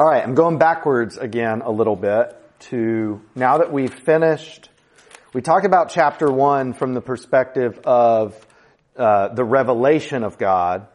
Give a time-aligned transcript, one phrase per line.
[0.00, 2.32] All right, I'm going backwards again a little bit
[2.70, 4.68] to now that we've finished.
[5.32, 8.46] We talked about chapter one from the perspective of
[8.96, 10.86] uh, the revelation of God,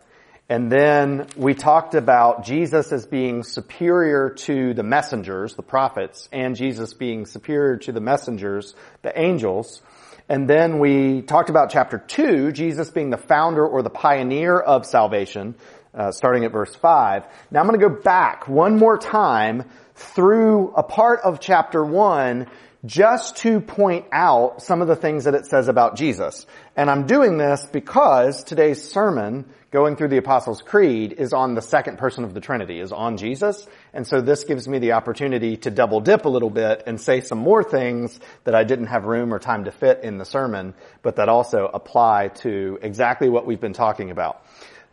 [0.47, 6.55] and then we talked about Jesus as being superior to the messengers, the prophets, and
[6.55, 9.81] Jesus being superior to the messengers, the angels.
[10.29, 14.85] And then we talked about chapter two, Jesus being the founder or the pioneer of
[14.85, 15.55] salvation,
[15.93, 17.23] uh, starting at verse 5.
[17.51, 22.47] Now I'm going to go back one more time through a part of chapter 1
[22.85, 26.45] just to point out some of the things that it says about Jesus.
[26.75, 31.61] And I'm doing this because today's sermon, going through the Apostles' Creed, is on the
[31.61, 33.65] second person of the Trinity, is on Jesus.
[33.93, 37.21] And so this gives me the opportunity to double dip a little bit and say
[37.21, 40.73] some more things that I didn't have room or time to fit in the sermon,
[41.03, 44.43] but that also apply to exactly what we've been talking about.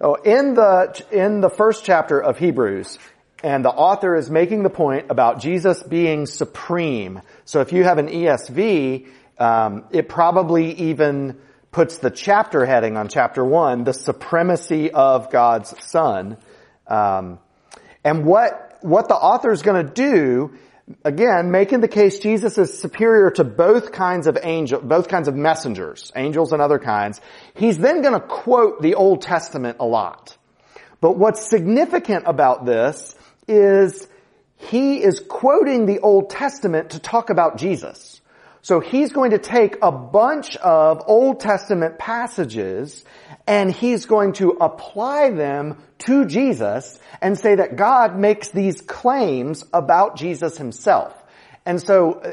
[0.03, 2.99] Oh, in the, in the first chapter of Hebrews,
[3.43, 7.21] and the author is making the point about Jesus being supreme.
[7.45, 11.39] So if you have an ESV, um, it probably even
[11.71, 16.39] puts the chapter heading on chapter one, the supremacy of God's Son.
[16.87, 17.39] Um,
[18.03, 20.55] and what what the author is going to do
[21.05, 25.35] again, making the case Jesus is superior to both kinds of angel, both kinds of
[25.35, 27.21] messengers, angels and other kinds.
[27.55, 30.37] He's then going to quote the Old Testament a lot.
[31.01, 33.15] But what's significant about this
[33.49, 34.07] is
[34.57, 38.20] he is quoting the Old Testament to talk about Jesus.
[38.63, 43.05] So he's going to take a bunch of Old Testament passages
[43.47, 49.65] and he's going to apply them to Jesus and say that God makes these claims
[49.73, 51.15] about Jesus himself.
[51.65, 52.33] And so uh,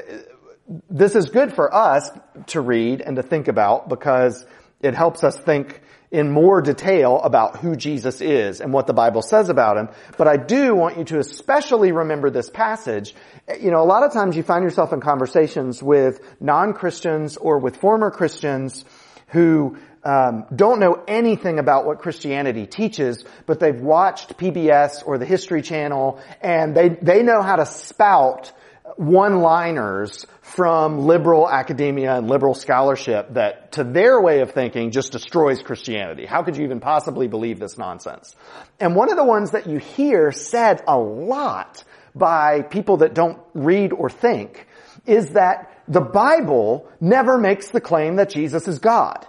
[0.90, 2.10] this is good for us
[2.48, 4.46] to read and to think about because
[4.82, 9.22] it helps us think in more detail about who Jesus is and what the Bible
[9.22, 9.90] says about him.
[10.18, 13.14] But I do want you to especially remember this passage.
[13.60, 17.78] You know, a lot of times you find yourself in conversations with non-Christians or with
[17.78, 18.86] former Christians
[19.28, 25.26] who um, don't know anything about what Christianity teaches, but they've watched PBS or the
[25.26, 28.54] History Channel, and they they know how to spout
[28.98, 35.62] one-liners from liberal academia and liberal scholarship that, to their way of thinking, just destroys
[35.62, 36.26] Christianity.
[36.26, 38.36] How could you even possibly believe this nonsense?
[38.80, 41.84] And one of the ones that you hear said a lot
[42.16, 44.68] by people that don't read or think
[45.06, 49.26] is that the Bible never makes the claim that Jesus is God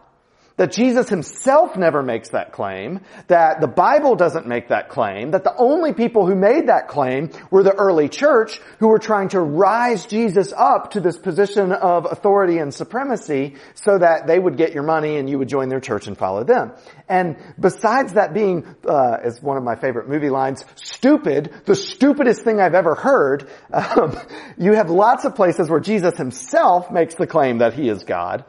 [0.58, 5.44] that Jesus himself never makes that claim, that the Bible doesn't make that claim, that
[5.44, 9.40] the only people who made that claim were the early church who were trying to
[9.40, 14.72] rise Jesus up to this position of authority and supremacy so that they would get
[14.72, 16.72] your money and you would join their church and follow them.
[17.08, 22.42] And besides that being, uh, as one of my favorite movie lines, stupid, the stupidest
[22.42, 24.18] thing I've ever heard, um,
[24.58, 28.44] you have lots of places where Jesus himself makes the claim that he is God.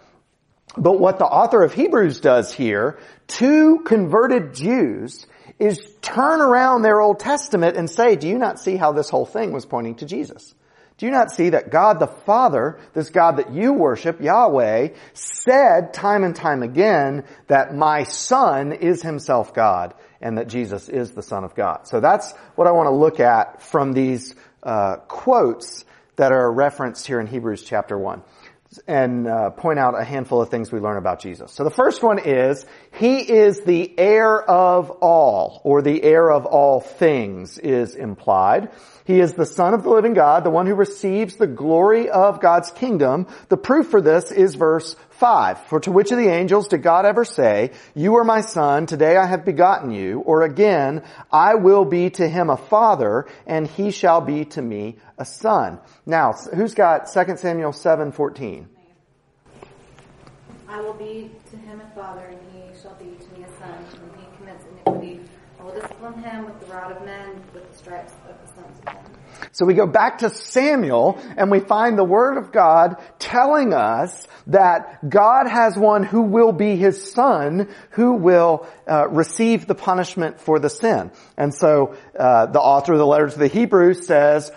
[0.80, 5.28] But what the author of Hebrews does here to converted Jews
[5.60, 9.26] is turn around their Old Testament and say, do you not see how this whole
[9.26, 10.56] thing was pointing to Jesus?
[10.98, 15.94] Do you not see that God the Father, this God that you worship, Yahweh, said
[15.94, 21.22] time and time again that my Son is himself God and that Jesus is the
[21.22, 21.88] Son of God?
[21.88, 25.84] So that's what I want to look at from these uh, quotes
[26.16, 28.22] that are referenced here in Hebrews chapter 1
[28.88, 31.52] and uh, point out a handful of things we learn about Jesus.
[31.52, 36.46] So the first one is, He is the heir of all, or the heir of
[36.46, 38.70] all things is implied.
[39.06, 42.42] He is the Son of the living God, the one who receives the glory of
[42.42, 43.26] God's kingdom.
[43.48, 45.66] The proof for this is verse 5.
[45.68, 49.18] For to which of the angels did God ever say, You are my son, today
[49.18, 50.22] I have begotten you?
[50.22, 54.98] Or again, I will be to him a father, and he shall be to me
[55.18, 55.80] a son.
[56.06, 58.70] Now, who's got 2 Samuel 7, 14?
[60.70, 63.86] I will be to him a father, and he shall be to me a son.
[64.00, 65.20] When he commits iniquity,
[65.59, 68.80] I will discipline him with the rod of men, with the stripes of the sons
[68.80, 68.96] of men.
[69.52, 74.28] So we go back to Samuel and we find the Word of God telling us
[74.48, 80.42] that God has one who will be His son who will uh, receive the punishment
[80.42, 81.12] for the sin.
[81.38, 84.52] And so uh, the author of the letter to the Hebrews says,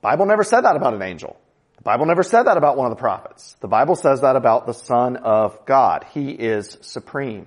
[0.00, 1.38] Bible never said that about an angel.
[1.76, 3.56] The Bible never said that about one of the prophets.
[3.60, 6.04] The Bible says that about the Son of God.
[6.12, 7.46] He is supreme.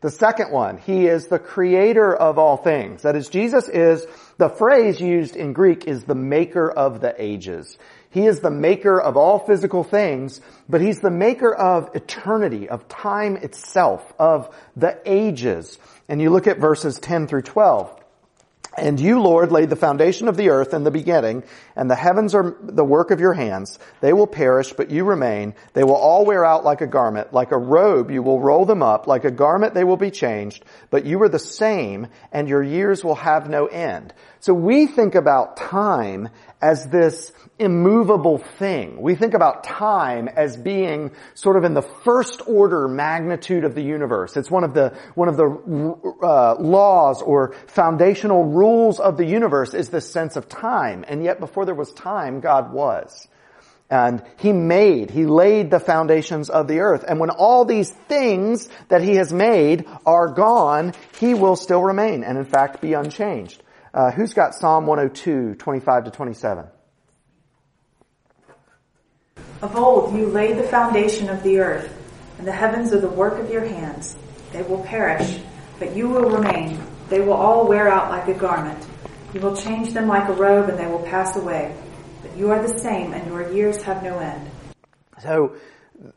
[0.00, 3.02] The second one, He is the creator of all things.
[3.02, 4.06] That is, Jesus is,
[4.36, 7.76] the phrase used in Greek is the maker of the ages.
[8.10, 12.88] He is the maker of all physical things, but He's the maker of eternity, of
[12.88, 15.78] time itself, of the ages.
[16.08, 17.97] And you look at verses 10 through 12.
[18.78, 21.44] And you, Lord, laid the foundation of the earth in the beginning,
[21.76, 23.78] and the heavens are the work of your hands.
[24.00, 25.54] They will perish, but you remain.
[25.72, 27.32] They will all wear out like a garment.
[27.32, 29.06] Like a robe, you will roll them up.
[29.06, 30.64] Like a garment, they will be changed.
[30.90, 34.14] But you are the same, and your years will have no end.
[34.40, 36.28] So we think about time
[36.60, 39.00] as this immovable thing.
[39.02, 43.82] We think about time as being sort of in the first order magnitude of the
[43.82, 44.36] universe.
[44.36, 48.67] It's one of the, one of the uh, laws or foundational rules
[49.00, 51.04] of the universe is the sense of time.
[51.06, 53.28] And yet before there was time, God was.
[53.90, 57.04] And He made, He laid the foundations of the earth.
[57.06, 62.24] And when all these things that He has made are gone, He will still remain
[62.24, 63.62] and in fact be unchanged.
[63.94, 66.66] Uh, who's got Psalm 102, 25 to 27?
[69.62, 71.92] Of old you laid the foundation of the earth,
[72.38, 74.16] and the heavens are the work of your hands.
[74.52, 75.40] They will perish,
[75.78, 76.80] but you will remain.
[77.08, 78.86] They will all wear out like a garment.
[79.32, 81.74] You will change them like a robe, and they will pass away.
[82.22, 84.50] But you are the same, and your years have no end.
[85.22, 85.56] So,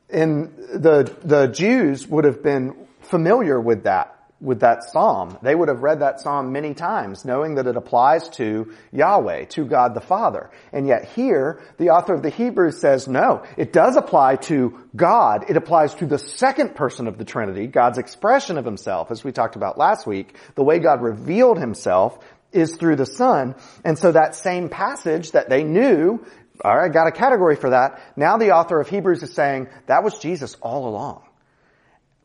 [0.10, 5.38] in the the Jews would have been familiar with that with that psalm.
[5.44, 9.66] They would have read that psalm many times, knowing that it applies to Yahweh, to
[9.66, 10.50] God the Father.
[10.74, 15.46] And yet here, the author of the Hebrews says, no, it does apply to God.
[15.50, 19.32] It applies to the second person of the Trinity, God's expression of himself, as we
[19.32, 20.36] talked about last week.
[20.56, 22.18] The way God revealed himself
[22.52, 23.56] is through the Son.
[23.86, 26.26] And so that same passage that they knew,
[26.66, 28.02] alright, got a category for that.
[28.18, 31.24] Now the author of Hebrews is saying, that was Jesus all along.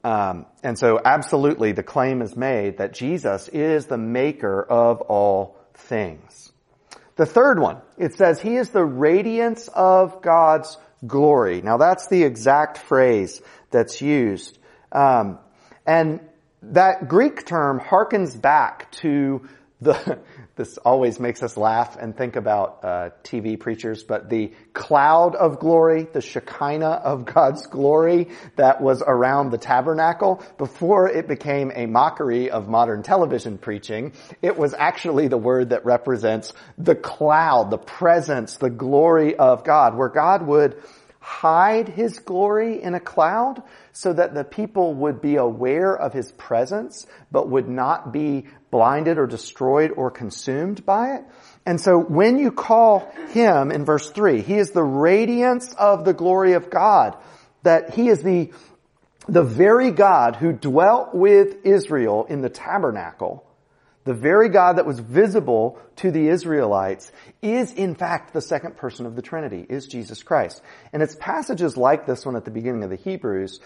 [0.07, 5.59] Um, and so absolutely the claim is made that Jesus is the maker of all
[5.75, 6.53] things.
[7.17, 11.61] The third one, it says he is the radiance of God's glory.
[11.61, 13.43] Now that's the exact phrase
[13.73, 14.57] that's used.
[14.93, 15.41] Um,
[15.85, 16.21] and
[16.63, 19.49] that Greek term harkens back to
[19.81, 20.21] the,
[20.57, 25.59] this always makes us laugh and think about uh, TV preachers, but the cloud of
[25.59, 31.85] glory, the Shekinah of God's glory that was around the tabernacle, before it became a
[31.85, 37.79] mockery of modern television preaching, it was actually the word that represents the cloud, the
[37.79, 40.83] presence, the glory of God, where God would
[41.27, 43.61] hide his glory in a cloud
[43.93, 49.17] so that the people would be aware of his presence but would not be blinded
[49.17, 51.25] or destroyed or consumed by it.
[51.65, 56.13] And so when you call him in verse 3, he is the radiance of the
[56.13, 57.17] glory of God,
[57.63, 58.53] that he is the,
[59.29, 63.46] the very God who dwelt with Israel in the tabernacle,
[64.07, 67.11] the very God that was visible to the Israelites
[67.43, 70.63] is in fact the second person of the Trinity, is Jesus Christ.
[70.93, 73.61] And it's passages like this one at the beginning of the Hebrews,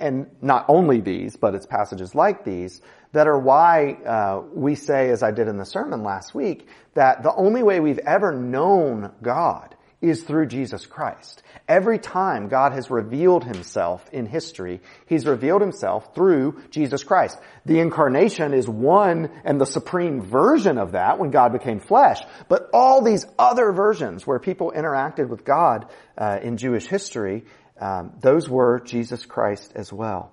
[0.00, 2.80] and not only these, but it's passages like these,
[3.12, 7.22] that are why uh, we say, as I did in the sermon last week, that
[7.22, 11.42] the only way we've ever known God is through Jesus Christ.
[11.68, 17.38] Every time God has revealed himself in history, he's revealed himself through Jesus Christ.
[17.64, 22.20] The incarnation is one and the supreme version of that when God became flesh.
[22.48, 25.86] But all these other versions where people interacted with God
[26.18, 27.44] uh, in Jewish history,
[27.80, 30.32] um, those were Jesus Christ as well.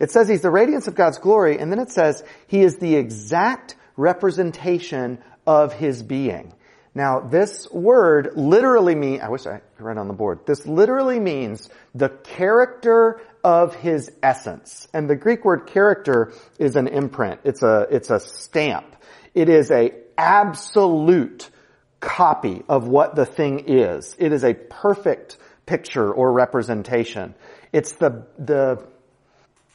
[0.00, 2.96] It says he's the radiance of God's glory, and then it says he is the
[2.96, 6.52] exact representation of his being.
[6.94, 10.46] Now, this word literally means, I wish I could write on the board.
[10.46, 14.86] This literally means the character of his essence.
[14.94, 17.40] And the Greek word character is an imprint.
[17.42, 18.96] It's a, it's a stamp.
[19.34, 21.50] It is a absolute
[21.98, 24.14] copy of what the thing is.
[24.18, 25.36] It is a perfect
[25.66, 27.34] picture or representation.
[27.72, 28.86] It's the, the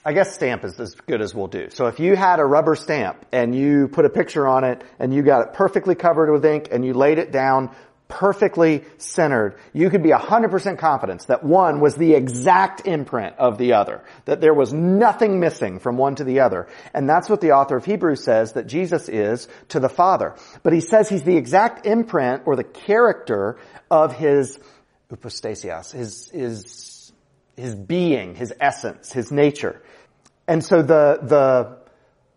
[0.06, 1.70] I guess stamp is as good as we'll do.
[1.72, 5.14] So if you had a rubber stamp and you put a picture on it and
[5.14, 7.76] you got it perfectly covered with ink and you laid it down
[8.08, 13.74] perfectly centered, you could be 100% confident that one was the exact imprint of the
[13.74, 16.68] other, that there was nothing missing from one to the other.
[16.94, 20.36] And that's what the author of Hebrews says that Jesus is to the Father.
[20.64, 23.60] But he says he's the exact imprint or the character
[23.92, 24.60] of his
[25.12, 26.99] upostasias, his, his,
[27.60, 29.82] his being, his essence, his nature.
[30.48, 31.78] And so the, the,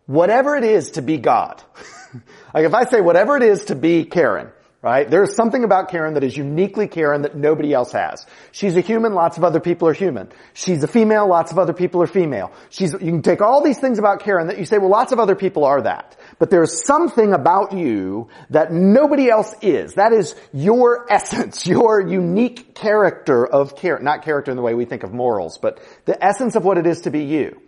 [0.06, 1.62] whatever it is to be God,
[2.54, 4.50] like if I say whatever it is to be Karen,
[4.82, 5.08] right?
[5.08, 8.26] There's something about Karen that is uniquely Karen that nobody else has.
[8.50, 10.28] She's a human, lots of other people are human.
[10.54, 12.52] She's a female, lots of other people are female.
[12.68, 15.20] She's, you can take all these things about Karen that you say, well, lots of
[15.20, 16.16] other people are that.
[16.40, 19.94] But there's something about you that nobody else is.
[19.94, 24.02] That is your essence, your unique character of Karen.
[24.02, 26.88] Not character in the way we think of morals, but the essence of what it
[26.88, 27.62] is to be you.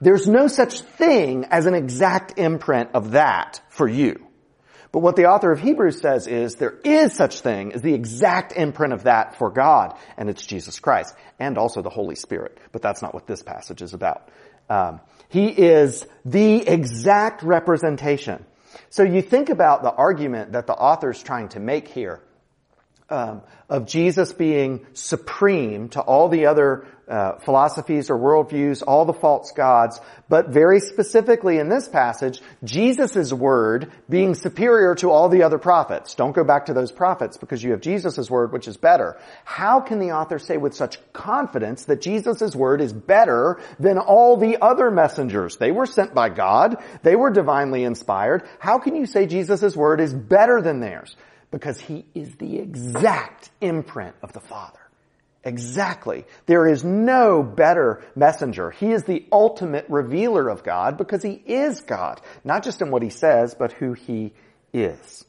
[0.00, 4.23] There's no such thing as an exact imprint of that for you.
[4.94, 8.52] But what the author of Hebrews says is there is such thing as the exact
[8.52, 12.56] imprint of that for God, and it's Jesus Christ, and also the Holy Spirit.
[12.70, 14.28] But that's not what this passage is about.
[14.70, 18.46] Um, he is the exact representation.
[18.88, 22.22] So you think about the argument that the author is trying to make here
[23.10, 29.12] um, of Jesus being supreme to all the other uh, philosophies or worldviews, all the
[29.12, 35.42] false gods, but very specifically in this passage, Jesus' word being superior to all the
[35.42, 36.14] other prophets.
[36.14, 39.18] Don't go back to those prophets because you have Jesus' word, which is better.
[39.44, 44.38] How can the author say with such confidence that Jesus' word is better than all
[44.38, 45.58] the other messengers?
[45.58, 46.82] They were sent by God.
[47.02, 48.48] They were divinely inspired.
[48.58, 51.16] How can you say Jesus' word is better than theirs?
[51.54, 54.80] Because he is the exact imprint of the Father.
[55.44, 56.24] Exactly.
[56.46, 58.72] There is no better messenger.
[58.72, 63.02] He is the ultimate revealer of God because he is God, not just in what
[63.02, 64.32] he says, but who he
[64.72, 65.24] is.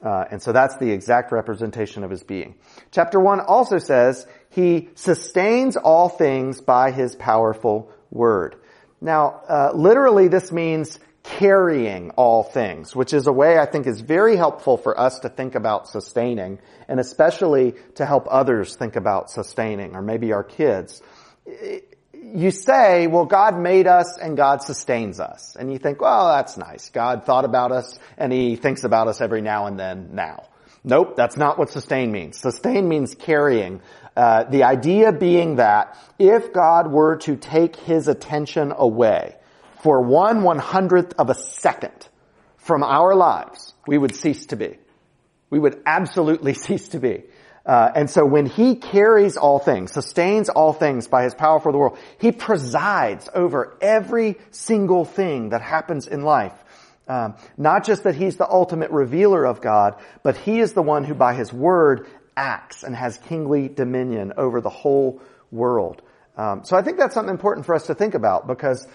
[0.00, 2.54] Uh, and so that's the exact representation of his being.
[2.92, 8.54] Chapter 1 also says he sustains all things by his powerful word.
[9.00, 14.00] Now, uh, literally this means carrying all things, which is a way I think is
[14.00, 19.30] very helpful for us to think about sustaining and especially to help others think about
[19.30, 21.02] sustaining or maybe our kids.
[22.14, 25.56] You say, well, God made us and God sustains us.
[25.56, 26.90] And you think, well, that's nice.
[26.90, 30.48] God thought about us and he thinks about us every now and then now.
[30.84, 32.38] Nope, that's not what sustain means.
[32.38, 33.80] Sustain means carrying.
[34.16, 39.34] Uh, the idea being that if God were to take his attention away,
[39.80, 42.08] for one one hundredth of a second
[42.56, 44.76] from our lives, we would cease to be.
[45.50, 47.24] We would absolutely cease to be.
[47.64, 51.72] Uh, and so when he carries all things, sustains all things by his power for
[51.72, 56.52] the world, he presides over every single thing that happens in life.
[57.08, 61.04] Um, not just that he's the ultimate revealer of God, but he is the one
[61.04, 62.06] who by his word
[62.36, 66.02] acts and has kingly dominion over the whole world.
[66.36, 68.86] Um, so I think that's something important for us to think about because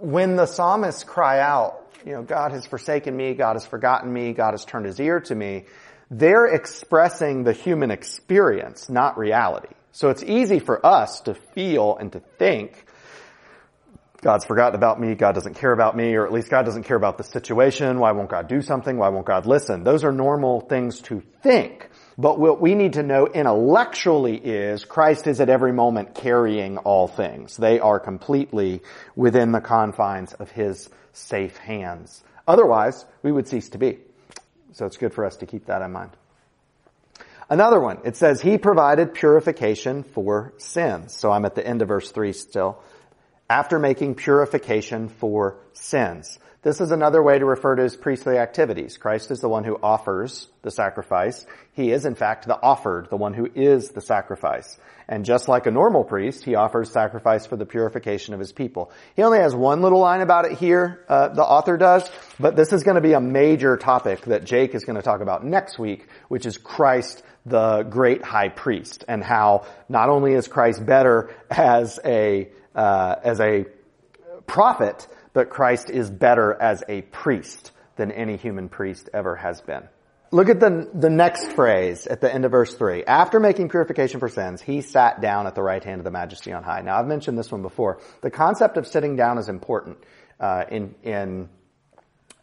[0.00, 4.32] when the psalmists cry out, you know, God has forsaken me, God has forgotten me,
[4.32, 5.64] God has turned his ear to me,
[6.10, 9.74] they're expressing the human experience, not reality.
[9.92, 12.84] So it's easy for us to feel and to think,
[14.22, 16.96] God's forgotten about me, God doesn't care about me, or at least God doesn't care
[16.96, 19.82] about the situation, why won't God do something, why won't God listen?
[19.82, 21.88] Those are normal things to think.
[22.18, 27.08] But what we need to know intellectually is Christ is at every moment carrying all
[27.08, 27.56] things.
[27.56, 28.82] They are completely
[29.16, 32.22] within the confines of His safe hands.
[32.46, 33.98] Otherwise, we would cease to be.
[34.72, 36.10] So it's good for us to keep that in mind.
[37.48, 41.16] Another one, it says, He provided purification for sins.
[41.16, 42.82] So I'm at the end of verse 3 still.
[43.50, 46.38] After making purification for sins.
[46.62, 48.96] This is another way to refer to his priestly activities.
[48.96, 51.44] Christ is the one who offers the sacrifice.
[51.72, 54.78] He is in fact the offered, the one who is the sacrifice.
[55.08, 58.92] And just like a normal priest, he offers sacrifice for the purification of his people.
[59.16, 62.72] He only has one little line about it here, uh, the author does, but this
[62.72, 65.76] is going to be a major topic that Jake is going to talk about next
[65.76, 71.34] week, which is Christ the great high priest and how not only is Christ better
[71.50, 73.66] as a, uh, as a
[74.46, 79.82] prophet, but Christ is better as a priest than any human priest ever has been.
[80.32, 83.04] Look at the, the next phrase at the end of verse 3.
[83.04, 86.52] After making purification for sins, he sat down at the right hand of the majesty
[86.52, 86.82] on high.
[86.82, 87.98] Now, I've mentioned this one before.
[88.20, 89.98] The concept of sitting down is important
[90.38, 91.48] uh, in, in,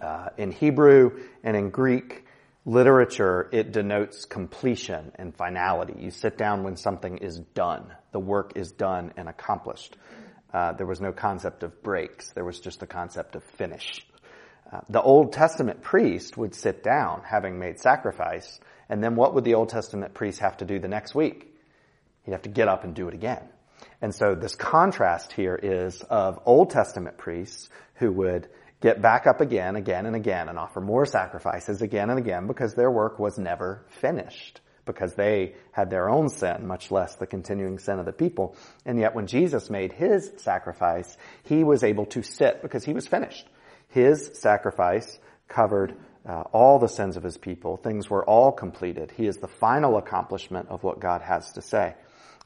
[0.02, 2.26] uh, in Hebrew and in Greek
[2.68, 3.50] literature.
[3.54, 5.96] It denotes completion and finality.
[5.98, 7.94] You sit down when something is done.
[8.12, 9.96] The work is done and accomplished.
[10.54, 12.32] Uh, there was no concept of breaks.
[12.34, 14.06] There was just the concept of finish.
[14.72, 18.60] Uh, the Old Testament priest would sit down having made sacrifice,
[18.90, 21.54] and then what would the Old Testament priest have to do the next week?
[22.24, 23.48] He'd have to get up and do it again.
[24.02, 28.50] And so this contrast here is of Old Testament priests who would
[28.82, 32.74] get back up again, again and again and offer more sacrifices again and again because
[32.76, 37.78] their work was never finished because they had their own sin, much less the continuing
[37.78, 38.56] sin of the people.
[38.86, 43.06] And yet when Jesus made his sacrifice, he was able to sit because he was
[43.06, 43.46] finished.
[43.90, 45.96] His sacrifice covered
[46.28, 47.78] uh, all the sins of his people.
[47.78, 49.12] Things were all completed.
[49.16, 51.96] He is the final accomplishment of what God has to say.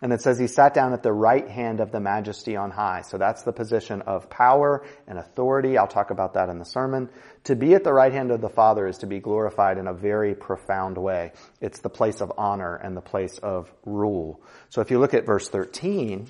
[0.01, 3.03] And it says he sat down at the right hand of the majesty on high.
[3.03, 5.77] So that's the position of power and authority.
[5.77, 7.09] I'll talk about that in the sermon.
[7.43, 9.93] To be at the right hand of the Father is to be glorified in a
[9.93, 11.33] very profound way.
[11.59, 14.41] It's the place of honor and the place of rule.
[14.69, 16.27] So if you look at verse 13,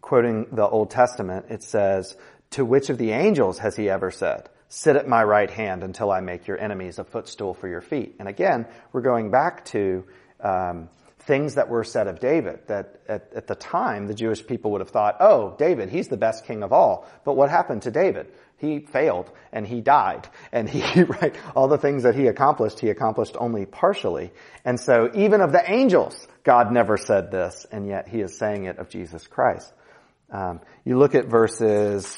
[0.00, 2.16] quoting the Old Testament, it says,
[2.52, 6.10] to which of the angels has he ever said, sit at my right hand until
[6.10, 8.16] I make your enemies a footstool for your feet.
[8.18, 10.04] And again, we're going back to
[10.40, 10.88] um,
[11.26, 14.80] things that were said of David that at, at, the time the Jewish people would
[14.80, 17.08] have thought, oh, David, he's the best king of all.
[17.24, 18.26] But what happened to David?
[18.58, 22.90] He failed and he died and he, right, all the things that he accomplished, he
[22.90, 24.32] accomplished only partially.
[24.64, 28.64] And so even of the angels, God never said this and yet he is saying
[28.64, 29.72] it of Jesus Christ.
[30.30, 32.16] Um, you look at verses,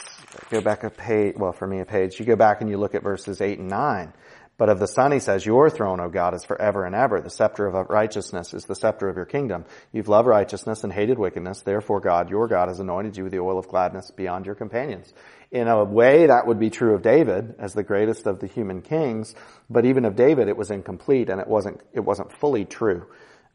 [0.51, 2.95] go back a page, well for me a page, you go back and you look
[2.95, 4.13] at verses 8 and 9.
[4.59, 7.21] But of the Son, he says, Your throne, O God, is forever and ever.
[7.21, 9.67] The scepter of righteousness is the scepter of your kingdom.
[9.93, 11.61] You've loved righteousness and hated wickedness.
[11.61, 15.13] Therefore, God, your God, has anointed you with the oil of gladness beyond your companions.
[15.51, 18.81] In a way, that would be true of David as the greatest of the human
[18.81, 19.35] kings.
[19.69, 23.07] But even of David, it was incomplete and it wasn't, it wasn't fully true.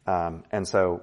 [0.05, 1.01] Um, and so,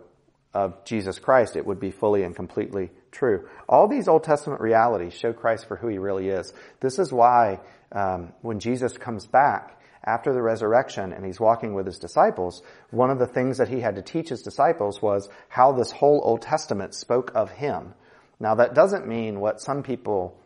[0.54, 3.48] of Jesus Christ, it would be fully and completely true.
[3.68, 6.52] All these Old Testament realities show Christ for who he really is.
[6.80, 7.60] This is why,
[7.92, 9.77] um, when Jesus comes back,
[10.08, 13.80] after the resurrection and he's walking with his disciples, one of the things that he
[13.80, 17.92] had to teach his disciples was how this whole Old Testament spoke of him.
[18.40, 20.40] Now that doesn't mean what some people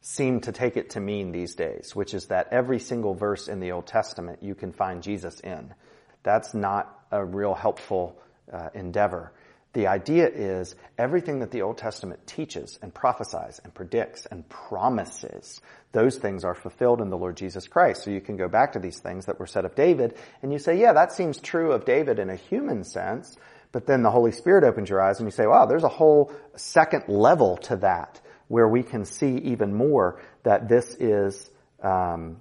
[0.00, 3.58] seem to take it to mean these days, which is that every single verse in
[3.58, 5.74] the Old Testament you can find Jesus in.
[6.22, 8.16] That's not a real helpful
[8.52, 9.32] uh, endeavor.
[9.74, 15.62] The idea is everything that the Old Testament teaches and prophesies and predicts and promises,
[15.92, 18.04] those things are fulfilled in the Lord Jesus Christ.
[18.04, 20.58] So you can go back to these things that were said of David and you
[20.58, 23.34] say, yeah, that seems true of David in a human sense,
[23.72, 26.30] but then the Holy Spirit opens your eyes and you say, wow, there's a whole
[26.54, 31.50] second level to that where we can see even more that this is,
[31.82, 32.36] um,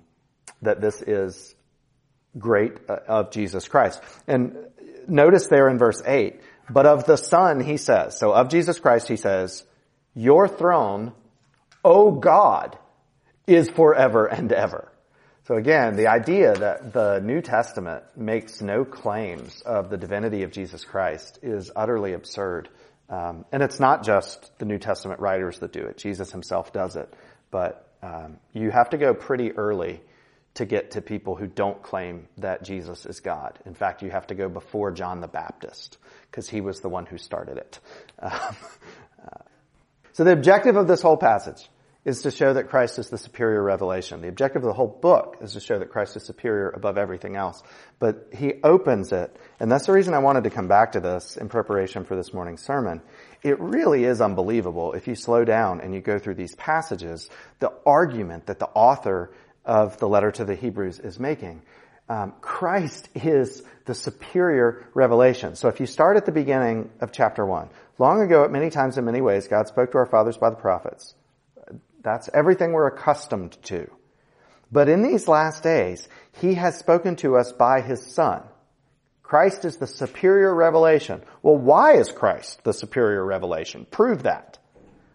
[0.61, 1.55] that this is
[2.37, 4.01] great uh, of Jesus Christ.
[4.27, 4.57] And
[5.07, 9.07] notice there in verse 8, but of the Son, he says, so of Jesus Christ,
[9.07, 9.63] he says,
[10.13, 11.13] your throne,
[11.83, 12.77] O God,
[13.47, 14.91] is forever and ever.
[15.45, 20.51] So again, the idea that the New Testament makes no claims of the divinity of
[20.51, 22.69] Jesus Christ is utterly absurd.
[23.09, 25.97] Um, and it's not just the New Testament writers that do it.
[25.97, 27.13] Jesus himself does it.
[27.49, 30.01] But um, you have to go pretty early
[30.53, 33.57] to get to people who don't claim that Jesus is God.
[33.65, 35.97] In fact, you have to go before John the Baptist
[36.31, 37.79] because he was the one who started it.
[38.23, 38.31] Um,
[39.23, 39.43] uh,
[40.13, 41.69] so the objective of this whole passage
[42.03, 44.21] is to show that Christ is the superior revelation.
[44.21, 47.35] The objective of the whole book is to show that Christ is superior above everything
[47.35, 47.61] else.
[47.99, 51.37] But he opens it, and that's the reason I wanted to come back to this
[51.37, 53.01] in preparation for this morning's sermon.
[53.43, 57.71] It really is unbelievable if you slow down and you go through these passages, the
[57.85, 59.31] argument that the author
[59.63, 61.61] of the letter to the Hebrews is making.
[62.11, 65.55] Um, Christ is the superior revelation.
[65.55, 67.69] So if you start at the beginning of chapter one,
[67.99, 70.57] long ago, at many times in many ways, God spoke to our fathers by the
[70.57, 71.15] prophets.
[72.03, 73.89] That's everything we're accustomed to.
[74.73, 76.09] But in these last days,
[76.41, 78.43] He has spoken to us by His Son.
[79.23, 81.21] Christ is the superior revelation.
[81.41, 83.87] Well, why is Christ the superior revelation?
[83.89, 84.57] Prove that.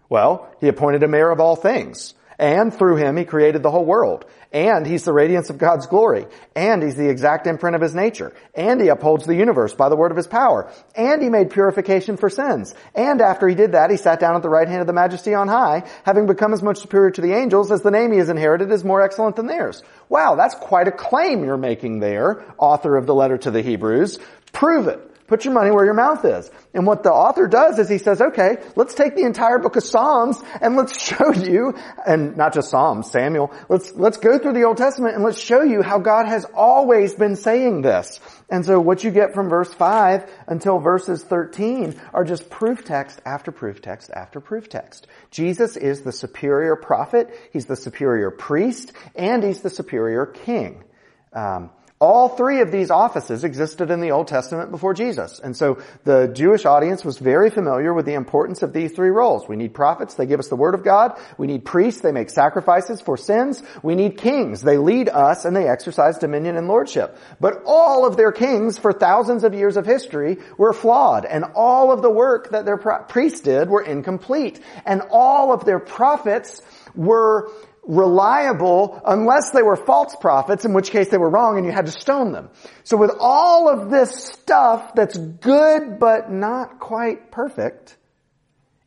[0.08, 2.14] Well, He appointed a mayor of all things.
[2.38, 4.26] And through him, he created the whole world.
[4.56, 6.24] And he's the radiance of God's glory.
[6.54, 8.32] And he's the exact imprint of his nature.
[8.54, 10.72] And he upholds the universe by the word of his power.
[10.94, 12.72] And he made purification for sins.
[12.94, 15.34] And after he did that, he sat down at the right hand of the majesty
[15.34, 18.30] on high, having become as much superior to the angels as the name he has
[18.30, 19.82] inherited is more excellent than theirs.
[20.08, 24.18] Wow, that's quite a claim you're making there, author of the letter to the Hebrews.
[24.52, 25.15] Prove it.
[25.26, 26.50] Put your money where your mouth is.
[26.72, 29.82] And what the author does is he says, okay, let's take the entire book of
[29.82, 31.74] Psalms and let's show you,
[32.06, 35.62] and not just Psalms, Samuel, let's, let's go through the Old Testament and let's show
[35.62, 38.20] you how God has always been saying this.
[38.48, 43.20] And so what you get from verse 5 until verses 13 are just proof text
[43.26, 45.06] after proof text after proof text.
[45.30, 50.84] Jesus is the superior prophet, he's the superior priest, and he's the superior king.
[51.32, 55.40] Um, all three of these offices existed in the Old Testament before Jesus.
[55.40, 59.48] And so the Jewish audience was very familiar with the importance of these three roles.
[59.48, 61.18] We need prophets, they give us the word of God.
[61.38, 63.62] We need priests, they make sacrifices for sins.
[63.82, 67.16] We need kings, they lead us and they exercise dominion and lordship.
[67.40, 71.92] But all of their kings for thousands of years of history were flawed and all
[71.92, 74.60] of the work that their priests did were incomplete.
[74.84, 76.60] And all of their prophets
[76.94, 77.50] were
[77.86, 81.86] reliable unless they were false prophets, in which case they were wrong and you had
[81.86, 82.50] to stone them.
[82.84, 87.96] So with all of this stuff that's good but not quite perfect,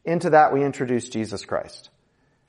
[0.05, 1.89] into that we introduce Jesus Christ.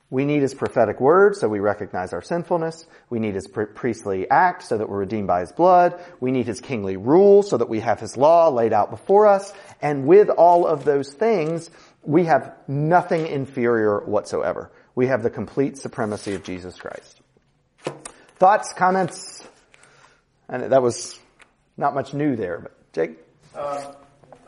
[0.09, 2.85] We need his prophetic word so we recognize our sinfulness.
[3.09, 6.03] We need his priestly act so that we're redeemed by his blood.
[6.19, 9.53] We need his kingly rule so that we have his law laid out before us.
[9.81, 11.69] And with all of those things,
[12.03, 17.21] we have nothing inferior whatsoever we have the complete supremacy of Jesus Christ.
[18.37, 19.47] Thoughts, comments?
[20.49, 21.19] And that was
[21.77, 23.17] not much new there, but Jake?
[23.55, 23.95] Um,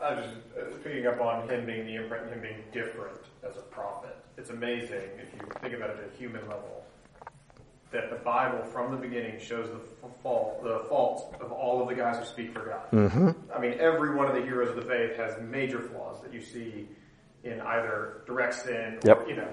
[0.02, 3.56] I was just uh, picking up on him being the imprint, him being different as
[3.56, 4.16] a prophet.
[4.36, 6.84] It's amazing if you think about it at a human level
[7.92, 11.94] that the Bible from the beginning shows the fault, the faults of all of the
[11.94, 12.90] guys who speak for God.
[12.90, 13.30] Mm-hmm.
[13.54, 16.42] I mean, every one of the heroes of the faith has major flaws that you
[16.42, 16.88] see
[17.44, 19.28] in either direct sin or Yep.
[19.28, 19.48] you know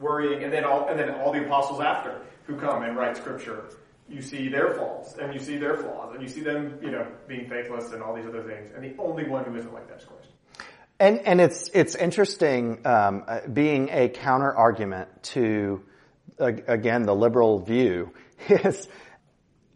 [0.00, 3.70] worrying, and then all and then all the apostles after who come and write scripture.
[4.08, 7.06] You see their faults, and you see their flaws, and you see them, you know,
[7.26, 8.70] being faithless and all these other things.
[8.74, 10.28] And the only one who isn't like that is Christ.
[11.00, 15.82] And and it's it's interesting um, uh, being a counter argument to
[16.38, 18.12] uh, again the liberal view
[18.48, 18.88] is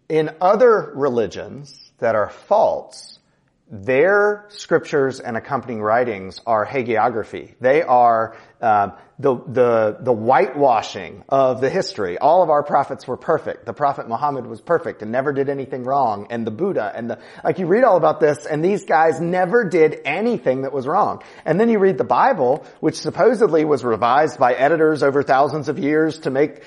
[0.09, 3.17] in other religions that are false.
[3.70, 7.54] Their scriptures and accompanying writings are hagiography.
[7.61, 12.16] They are um, the the the whitewashing of the history.
[12.16, 13.66] All of our prophets were perfect.
[13.66, 16.28] The prophet Muhammad was perfect and never did anything wrong.
[16.31, 17.59] And the Buddha and the like.
[17.59, 21.22] You read all about this, and these guys never did anything that was wrong.
[21.44, 25.78] And then you read the Bible, which supposedly was revised by editors over thousands of
[25.78, 26.62] years to make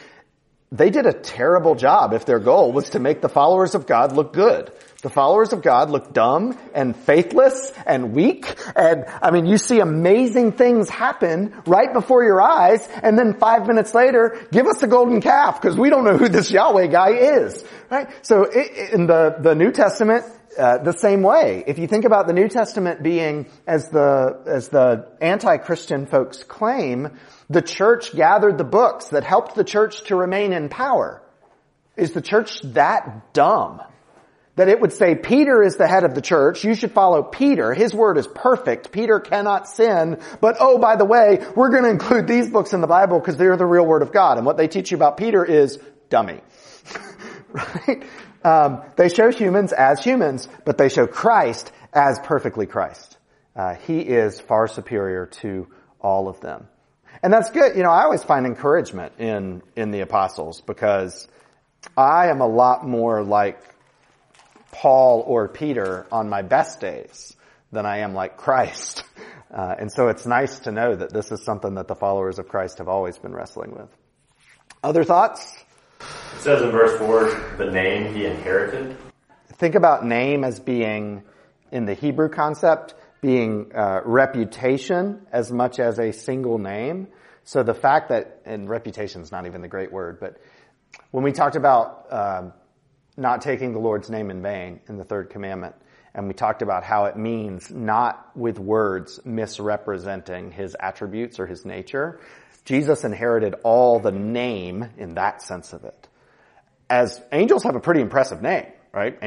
[0.72, 4.14] they did a terrible job if their goal was to make the followers of God
[4.14, 4.72] look good.
[5.02, 8.56] The followers of God look dumb and faithless and weak.
[8.76, 12.88] And I mean, you see amazing things happen right before your eyes.
[13.02, 16.30] And then five minutes later, give us the golden calf because we don't know who
[16.30, 17.66] this Yahweh guy is.
[17.90, 18.08] Right?
[18.26, 20.24] So it, in the, the New Testament,
[20.58, 21.64] uh, the same way.
[21.66, 27.18] If you think about the New Testament being, as the as the anti-Christian folks claim,
[27.52, 31.22] the church gathered the books that helped the church to remain in power.
[31.98, 33.82] Is the church that dumb?
[34.56, 37.74] That it would say Peter is the head of the church, you should follow Peter,
[37.74, 41.90] his word is perfect, Peter cannot sin, but oh by the way, we're going to
[41.90, 44.58] include these books in the Bible because they're the real word of God, and what
[44.58, 46.42] they teach you about Peter is dummy.
[47.50, 48.04] right?
[48.44, 53.18] Um, they show humans as humans, but they show Christ as perfectly Christ.
[53.56, 55.68] Uh, he is far superior to
[56.00, 56.68] all of them.
[57.24, 57.76] And that's good.
[57.76, 61.28] You know, I always find encouragement in, in the apostles because
[61.96, 63.60] I am a lot more like
[64.72, 67.36] Paul or Peter on my best days
[67.72, 69.04] than I am like Christ.
[69.54, 72.48] Uh, and so it's nice to know that this is something that the followers of
[72.48, 73.90] Christ have always been wrestling with.
[74.82, 75.54] Other thoughts?
[76.00, 78.96] It says in verse 4, the name he inherited.
[79.56, 81.24] Think about name as being,
[81.70, 87.08] in the Hebrew concept, being uh, reputation as much as a single name.
[87.44, 90.38] So the fact that, and reputation is not even the great word, but
[91.12, 92.54] when we talked about um,
[93.18, 95.76] not taking the Lord's name in vain in the third commandment,
[96.14, 101.64] and we talked about how it means not with words misrepresenting his attributes or his
[101.64, 102.20] nature.
[102.66, 106.08] Jesus inherited all the name in that sense of it.
[106.90, 109.18] As angels have a pretty impressive name, right?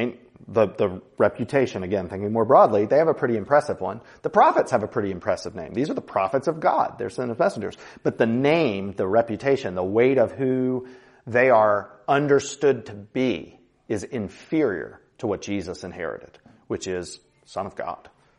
[0.46, 4.00] The, the reputation, again, thinking more broadly, they have a pretty impressive one.
[4.22, 5.72] The prophets have a pretty impressive name.
[5.72, 6.98] These are the prophets of God.
[6.98, 7.76] They're sent as messengers.
[8.02, 10.86] But the name, the reputation, the weight of who
[11.26, 17.76] they are understood to be is inferior to what Jesus inherited which is Son of
[17.76, 18.08] God.